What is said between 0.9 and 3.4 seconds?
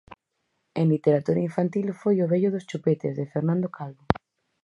literatura infantil foi "O vello dos chupetes", de